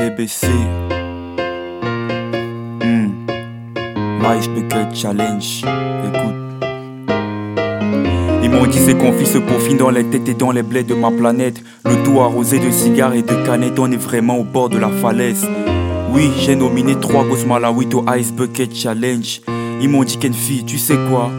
VBC. 0.00 0.46
Hmm. 2.82 3.10
Ice 4.38 4.48
Bucket 4.48 4.94
Challenge. 4.94 5.64
Écoute. 6.06 6.34
Ils 8.44 8.50
m'ont 8.50 8.66
dit 8.66 8.78
c'est 8.78 8.96
qu'on 8.96 9.12
se 9.24 9.38
peaufine 9.38 9.76
dans 9.76 9.90
les 9.90 10.04
têtes 10.04 10.28
et 10.28 10.34
dans 10.34 10.52
les 10.52 10.62
blés 10.62 10.84
de 10.84 10.94
ma 10.94 11.10
planète. 11.10 11.62
Le 11.84 12.02
tout 12.04 12.20
arrosé 12.20 12.60
de 12.60 12.70
cigares 12.70 13.14
et 13.14 13.22
de 13.22 13.34
canettes, 13.44 13.78
on 13.78 13.90
est 13.90 13.96
vraiment 13.96 14.38
au 14.38 14.44
bord 14.44 14.68
de 14.68 14.78
la 14.78 14.88
falaise. 14.88 15.48
Oui, 16.12 16.30
j'ai 16.38 16.54
nominé 16.54 16.94
trois 17.00 17.24
gosses 17.24 17.44
Malawi 17.44 17.88
au 17.94 18.04
Ice 18.14 18.32
Bucket 18.32 18.74
Challenge. 18.74 19.40
Ils 19.80 19.88
m'ont 19.88 20.04
dit 20.04 20.18
fille, 20.32 20.64
tu 20.64 20.78
sais 20.78 20.96
quoi? 21.10 21.30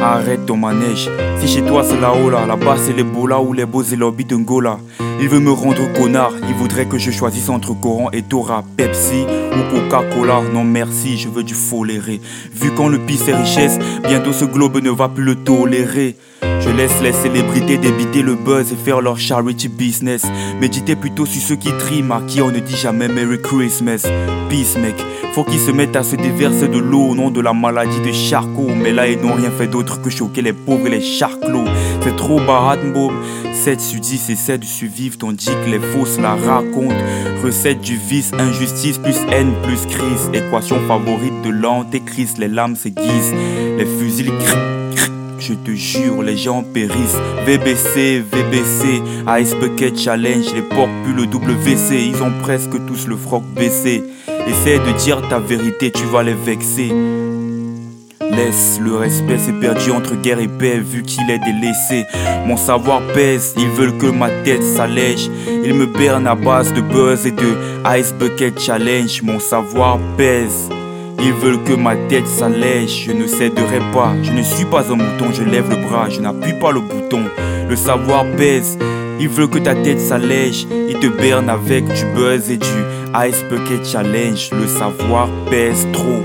Arrête 0.00 0.46
ton 0.46 0.56
manège. 0.56 1.10
Si 1.40 1.48
chez 1.48 1.62
toi 1.62 1.82
c'est 1.82 2.00
la 2.00 2.12
là, 2.30 2.46
là-bas 2.46 2.76
c'est 2.76 2.92
les 2.92 3.02
bolas 3.02 3.40
ou 3.40 3.52
les 3.52 3.66
beaux 3.66 3.82
lobby 3.96 4.24
de 4.24 4.36
Ngola. 4.36 4.78
Il 5.20 5.28
veut 5.28 5.40
me 5.40 5.50
rendre 5.50 5.92
connard, 5.94 6.32
il 6.48 6.54
voudrait 6.54 6.86
que 6.86 6.98
je 6.98 7.10
choisisse 7.10 7.48
entre 7.48 7.74
Coran 7.74 8.08
et 8.12 8.22
Torah, 8.22 8.62
Pepsi 8.76 9.24
ou 9.24 9.74
Coca-Cola. 9.74 10.42
Non 10.52 10.62
merci, 10.62 11.18
je 11.18 11.28
veux 11.28 11.42
du 11.42 11.54
foléré. 11.54 12.20
Vu 12.52 12.70
qu'on 12.70 12.88
le 12.88 12.98
pisse 12.98 13.24
ses 13.24 13.34
richesses, 13.34 13.78
bientôt 14.04 14.32
ce 14.32 14.44
globe 14.44 14.80
ne 14.80 14.90
va 14.90 15.08
plus 15.08 15.24
le 15.24 15.34
tolérer. 15.34 16.16
Je 16.60 16.70
laisse 16.70 17.00
les 17.02 17.12
célébrités 17.12 17.76
débiter 17.76 18.22
le 18.22 18.34
buzz 18.34 18.72
et 18.72 18.76
faire 18.76 19.00
leur 19.00 19.18
charity 19.18 19.68
business. 19.68 20.26
Méditer 20.60 20.96
plutôt 20.96 21.26
sur 21.26 21.40
ceux 21.40 21.56
qui 21.56 21.70
triment, 21.78 22.12
à 22.12 22.20
qui 22.26 22.42
on 22.42 22.50
ne 22.50 22.58
dit 22.58 22.76
jamais 22.76 23.08
Merry 23.08 23.40
Christmas. 23.40 24.06
Peace, 24.48 24.76
mec. 24.80 24.96
Faut 25.34 25.44
qu'ils 25.44 25.60
se 25.60 25.70
mettent 25.70 25.96
à 25.96 26.02
se 26.02 26.16
déverser 26.16 26.68
de 26.68 26.78
l'eau 26.78 27.10
au 27.10 27.14
nom 27.14 27.30
de 27.30 27.40
la 27.40 27.52
maladie 27.52 28.00
de 28.00 28.12
Charcot. 28.12 28.70
Mais 28.74 28.92
là, 28.92 29.08
ils 29.08 29.20
n'ont 29.20 29.34
rien 29.34 29.50
fait 29.50 29.66
d'autre 29.68 30.00
que 30.02 30.10
choquer 30.10 30.42
les 30.42 30.52
pauvres 30.52 30.86
et 30.86 30.90
les 30.90 31.02
charclos. 31.02 31.66
C'est 32.02 32.16
trop 32.16 32.40
barat, 32.40 32.76
7 33.52 33.80
sur 33.80 34.00
10 34.00 34.30
essaient 34.30 34.58
de 34.58 34.64
survivre 34.64 35.18
tandis 35.18 35.46
que 35.46 35.70
les 35.70 35.78
fausses 35.78 36.18
la 36.18 36.34
racontent. 36.34 36.94
Recette 37.44 37.80
du 37.80 37.96
vice, 37.96 38.32
injustice 38.38 38.98
plus 38.98 39.16
haine 39.30 39.52
plus 39.62 39.86
crise. 39.86 40.30
Équation 40.32 40.80
favorite 40.86 41.42
de 41.44 41.50
l'antéchrist. 41.50 42.38
Les 42.38 42.48
lames 42.48 42.76
s'aiguisent, 42.76 43.34
les 43.76 43.86
fusils 43.86 44.32
crient. 44.38 44.87
Je 45.38 45.54
te 45.54 45.70
jure, 45.70 46.22
les 46.22 46.36
gens 46.36 46.62
périssent. 46.62 47.16
VBC, 47.46 48.22
VBC, 48.32 49.02
Ice 49.40 49.54
Bucket 49.54 49.96
Challenge, 49.96 50.52
les 50.54 50.62
porcs 50.62 50.88
plus 51.04 51.14
le 51.14 51.26
WC, 51.26 52.08
ils 52.08 52.22
ont 52.22 52.32
presque 52.42 52.84
tous 52.86 53.06
le 53.06 53.16
froc 53.16 53.44
baissé. 53.54 54.02
Essaie 54.48 54.78
de 54.78 54.98
dire 54.98 55.22
ta 55.28 55.38
vérité, 55.38 55.92
tu 55.92 56.04
vas 56.06 56.22
les 56.22 56.34
vexer. 56.34 56.92
Laisse, 58.20 58.80
le 58.82 58.96
respect 58.96 59.38
s'est 59.38 59.52
perdu 59.52 59.90
entre 59.90 60.16
guerre 60.16 60.40
et 60.40 60.48
paix 60.48 60.80
vu 60.80 61.02
qu'il 61.02 61.30
est 61.30 61.38
délaissé. 61.38 62.04
Mon 62.46 62.56
savoir 62.56 63.00
pèse, 63.14 63.54
ils 63.56 63.68
veulent 63.68 63.96
que 63.96 64.06
ma 64.06 64.30
tête 64.44 64.62
s'allège. 64.62 65.30
Ils 65.64 65.74
me 65.74 65.86
bernent 65.86 66.26
à 66.26 66.34
base 66.34 66.72
de 66.74 66.80
buzz 66.80 67.26
et 67.26 67.30
de 67.30 67.56
Ice 67.98 68.12
Bucket 68.12 68.58
Challenge. 68.58 69.22
Mon 69.22 69.38
savoir 69.38 69.98
pèse. 70.16 70.68
Ils 71.20 71.32
veulent 71.32 71.62
que 71.64 71.72
ma 71.72 71.96
tête 71.96 72.26
s'allège, 72.26 73.04
je 73.06 73.12
ne 73.12 73.26
céderai 73.26 73.80
pas. 73.92 74.12
Je 74.22 74.32
ne 74.32 74.42
suis 74.42 74.64
pas 74.64 74.90
un 74.92 74.96
mouton, 74.96 75.32
je 75.32 75.42
lève 75.42 75.68
le 75.68 75.76
bras, 75.88 76.08
je 76.08 76.20
n'appuie 76.20 76.58
pas 76.60 76.70
le 76.70 76.80
bouton. 76.80 77.22
Le 77.68 77.76
savoir 77.76 78.24
pèse, 78.36 78.78
ils 79.20 79.28
veulent 79.28 79.50
que 79.50 79.58
ta 79.58 79.74
tête 79.74 80.00
s'allège. 80.00 80.66
Ils 80.88 80.98
te 80.98 81.08
bernent 81.08 81.50
avec 81.50 81.84
du 81.86 82.04
buzz 82.14 82.50
et 82.50 82.56
du 82.56 82.66
Ice 83.28 83.44
Bucket 83.50 83.84
Challenge. 83.84 84.50
Le 84.52 84.66
savoir 84.66 85.28
pèse 85.50 85.86
trop. 85.92 86.22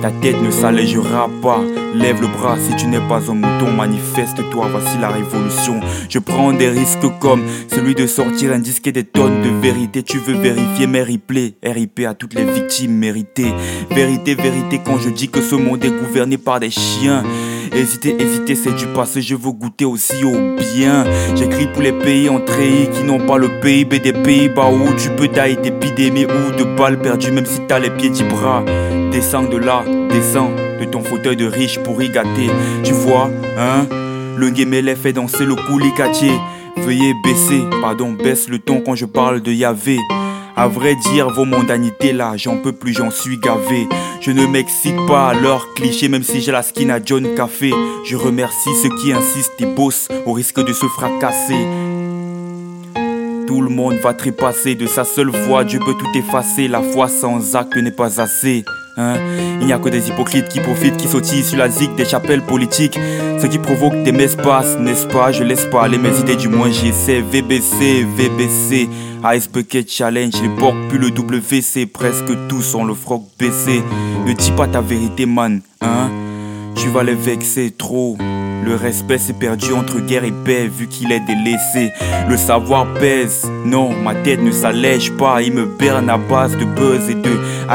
Ta 0.00 0.10
tête 0.12 0.40
ne 0.40 0.50
s'allégera 0.50 1.28
pas. 1.42 1.60
Lève 1.94 2.20
le 2.20 2.28
bras 2.28 2.56
si 2.58 2.76
tu 2.76 2.86
n'es 2.86 3.00
pas 3.00 3.20
un 3.30 3.34
mouton. 3.34 3.72
Manifeste-toi, 3.76 4.68
voici 4.70 4.96
la 5.00 5.08
révolution. 5.08 5.80
Je 6.08 6.18
prends 6.20 6.52
des 6.52 6.68
risques 6.68 7.18
comme 7.18 7.42
celui 7.68 7.94
de 7.94 8.06
sortir 8.06 8.52
un 8.52 8.60
disque 8.60 8.86
et 8.86 8.92
des 8.92 9.04
tonnes 9.04 9.42
de 9.42 9.48
vérité. 9.60 10.04
Tu 10.04 10.18
veux 10.18 10.34
vérifier 10.34 10.86
mes 10.86 11.02
replays. 11.02 11.54
RIP 11.64 12.00
à 12.06 12.14
toutes 12.14 12.34
les 12.34 12.44
victimes 12.44 12.92
méritées. 12.92 13.52
Vérité, 13.90 14.34
vérité 14.34 14.80
quand 14.84 14.98
je 14.98 15.10
dis 15.10 15.28
que 15.28 15.42
ce 15.42 15.56
monde 15.56 15.84
est 15.84 15.90
gouverné 15.90 16.38
par 16.38 16.60
des 16.60 16.70
chiens. 16.70 17.24
Hésiter, 17.72 18.16
hésiter, 18.20 18.54
c'est 18.54 18.74
du 18.74 18.86
passé, 18.86 19.20
je 19.20 19.34
veux 19.34 19.52
goûter 19.52 19.84
aussi 19.84 20.24
au 20.24 20.56
bien. 20.56 21.04
J'écris 21.34 21.66
pour 21.66 21.82
les 21.82 21.92
pays 21.92 22.28
en 22.28 22.40
qui 22.40 23.04
n'ont 23.04 23.26
pas 23.26 23.36
le 23.36 23.48
PIB 23.60 23.98
des 23.98 24.12
Pays-Bas 24.12 24.70
où 24.70 24.94
tu 24.96 25.10
peux 25.10 25.28
tailler 25.28 25.56
d'épidémie 25.56 26.24
ou 26.24 26.56
de 26.56 26.64
balles 26.76 27.00
perdues, 27.00 27.30
même 27.30 27.46
si 27.46 27.60
t'as 27.68 27.78
les 27.78 27.90
pieds 27.90 28.10
du 28.10 28.24
bras. 28.24 28.64
Descends 29.18 29.48
de 29.48 29.56
là, 29.56 29.82
descends 30.10 30.52
de 30.78 30.84
ton 30.84 31.02
fauteuil 31.02 31.34
de 31.34 31.44
riche 31.44 31.80
pour 31.80 32.00
y. 32.00 32.08
Tu 32.84 32.92
vois, 32.92 33.28
hein? 33.58 33.84
Le 34.36 34.48
les 34.80 34.94
fait 34.94 35.12
danser 35.12 35.44
le 35.44 35.56
coulicatier. 35.56 36.30
Veuillez 36.76 37.14
baisser, 37.24 37.64
pardon, 37.80 38.12
baisse 38.12 38.48
le 38.48 38.60
ton 38.60 38.80
quand 38.80 38.94
je 38.94 39.06
parle 39.06 39.40
de 39.40 39.50
Yahvé. 39.50 39.98
À 40.54 40.68
vrai 40.68 40.94
dire, 40.94 41.30
vos 41.30 41.44
mondanités 41.44 42.12
là, 42.12 42.34
j'en 42.36 42.58
peux 42.58 42.70
plus, 42.70 42.92
j'en 42.92 43.10
suis 43.10 43.38
gavé. 43.38 43.88
Je 44.20 44.30
ne 44.30 44.46
m'excite 44.46 45.04
pas 45.08 45.30
à 45.30 45.34
leurs 45.34 45.74
clichés, 45.74 46.08
même 46.08 46.22
si 46.22 46.40
j'ai 46.40 46.52
la 46.52 46.62
skin 46.62 46.88
à 46.88 47.00
John 47.04 47.34
Café. 47.34 47.72
Je 48.04 48.14
remercie 48.14 48.70
ceux 48.80 48.90
qui 49.02 49.12
insistent 49.12 49.60
et 49.60 49.66
bossent 49.66 50.06
au 50.26 50.32
risque 50.32 50.64
de 50.64 50.72
se 50.72 50.86
fracasser. 50.86 51.66
Tout 53.48 53.62
le 53.62 53.68
monde 53.68 53.96
va 53.96 54.14
trépasser 54.14 54.76
de 54.76 54.86
sa 54.86 55.02
seule 55.02 55.30
voix, 55.30 55.64
Dieu 55.64 55.80
peut 55.80 55.94
tout 55.98 56.16
effacer. 56.16 56.68
La 56.68 56.82
foi 56.82 57.08
sans 57.08 57.56
acte 57.56 57.76
n'est 57.78 57.90
pas 57.90 58.20
assez. 58.20 58.64
Hein. 58.98 59.14
Il 59.60 59.66
n'y 59.66 59.72
a 59.72 59.78
que 59.78 59.88
des 59.88 60.08
hypocrites 60.08 60.48
qui 60.48 60.60
profitent, 60.60 60.96
qui 60.96 61.08
sautillent 61.08 61.44
sur 61.44 61.56
la 61.56 61.68
zig 61.68 61.94
des 61.94 62.04
chapelles 62.04 62.42
politiques. 62.42 62.98
Ce 63.40 63.46
qui 63.46 63.58
provoque 63.58 64.02
des 64.02 64.12
messes 64.12 64.36
n'est-ce 64.80 65.06
pas? 65.06 65.32
Je 65.32 65.44
laisse 65.44 65.64
pas 65.66 65.84
aller 65.84 65.98
mes 65.98 66.18
idées, 66.18 66.36
du 66.36 66.48
moins 66.48 66.70
j'essaie. 66.70 67.20
VBC, 67.20 68.04
VBC, 68.16 68.88
Ice 69.34 69.48
Bucket 69.50 69.88
Challenge, 69.88 70.34
les 70.42 70.48
porcs 70.48 70.76
plus 70.88 70.98
le 70.98 71.08
WC, 71.10 71.86
presque 71.86 72.48
tous 72.48 72.74
ont 72.74 72.84
le 72.84 72.94
froc 72.94 73.22
baissé. 73.38 73.82
Ne 74.26 74.32
dis 74.32 74.52
pas 74.52 74.66
ta 74.66 74.80
vérité, 74.80 75.26
man, 75.26 75.60
hein 75.80 76.10
Tu 76.74 76.88
vas 76.88 77.04
les 77.04 77.14
vexer 77.14 77.70
trop. 77.70 78.16
Le 78.64 78.74
respect 78.74 79.18
s'est 79.18 79.32
perdu 79.32 79.72
entre 79.72 80.00
guerre 80.00 80.24
et 80.24 80.32
paix 80.32 80.68
vu 80.68 80.86
qu'il 80.88 81.12
est 81.12 81.20
délaissé. 81.20 81.92
Le 82.28 82.36
savoir 82.36 82.86
pèse, 82.94 83.50
non, 83.64 83.90
ma 84.02 84.14
tête 84.14 84.42
ne 84.42 84.50
s'allège 84.50 85.12
pas. 85.12 85.42
Il 85.42 85.52
me 85.54 85.64
berne 85.64 86.10
à 86.10 86.18
base 86.18 86.56
de 86.56 86.64
buzz 86.64 87.08
et 87.08 87.14
de 87.14 87.30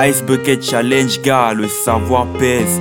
Ice 0.07 0.21
Bucket 0.23 0.63
Challenge, 0.63 1.21
gars. 1.21 1.53
Le 1.53 1.67
savoir 1.67 2.27
pèse. 2.39 2.79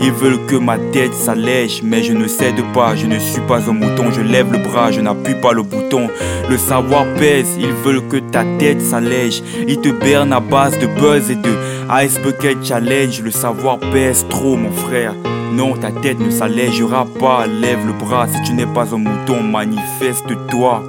Ils 0.00 0.12
veulent 0.12 0.44
que 0.46 0.56
ma 0.56 0.76
tête 0.76 1.14
s'allège, 1.14 1.80
mais 1.82 2.02
je 2.02 2.12
ne 2.12 2.26
cède 2.26 2.60
pas, 2.74 2.94
je 2.94 3.06
ne 3.06 3.18
suis 3.18 3.40
pas 3.42 3.70
un 3.70 3.72
mouton, 3.72 4.10
je 4.10 4.20
lève 4.20 4.52
le 4.52 4.58
bras, 4.58 4.90
je 4.90 5.00
n'appuie 5.00 5.40
pas 5.40 5.52
le 5.52 5.62
bouton. 5.62 6.10
Le 6.50 6.58
savoir 6.58 7.06
pèse, 7.14 7.56
ils 7.58 7.72
veulent 7.72 8.06
que 8.08 8.18
ta 8.18 8.44
tête 8.58 8.82
s'allège. 8.82 9.42
Ils 9.66 9.80
te 9.80 9.88
bernent 9.88 10.32
à 10.32 10.40
base 10.40 10.78
de 10.78 10.86
buzz 10.86 11.30
et 11.30 11.36
de 11.36 11.50
Ice 11.90 12.18
Bucket 12.18 12.64
Challenge, 12.64 13.20
le 13.20 13.30
savoir 13.30 13.78
pèse 13.78 14.26
trop, 14.28 14.56
mon 14.56 14.72
frère. 14.72 15.14
Non, 15.52 15.76
ta 15.76 15.90
tête 15.90 16.18
ne 16.18 16.30
s'allégera 16.30 17.06
pas. 17.20 17.46
Lève 17.46 17.86
le 17.86 17.92
bras 17.92 18.26
si 18.26 18.42
tu 18.42 18.54
n'es 18.54 18.66
pas 18.66 18.94
un 18.94 18.98
mouton, 18.98 19.42
manifeste-toi. 19.42 20.82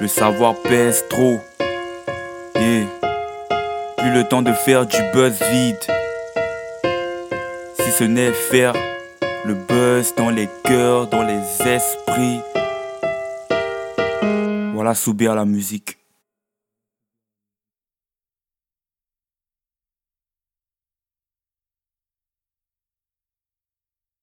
Le 0.00 0.08
savoir 0.08 0.54
pèse 0.62 1.04
trop. 1.08 1.40
Et 2.56 2.82
plus 3.98 4.12
le 4.12 4.24
temps 4.28 4.42
de 4.42 4.52
faire 4.52 4.84
du 4.84 4.98
buzz 5.14 5.38
vide. 5.52 5.78
Si 7.80 7.90
ce 7.90 8.04
n'est 8.04 8.32
faire 8.32 8.74
le 9.44 9.54
buzz 9.54 10.14
dans 10.16 10.30
les 10.30 10.48
cœurs, 10.64 11.06
dans 11.06 11.22
les 11.22 11.40
esprits. 11.66 12.40
Voilà 14.74 14.94
Soubir 14.94 15.34
la 15.34 15.44
musique. 15.44 15.91